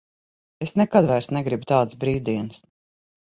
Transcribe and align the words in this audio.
Es 0.65 0.71
nekad 0.81 1.09
vairs 1.11 1.29
negribu 1.37 1.69
tādas 1.73 1.99
brīvdienas. 2.05 2.65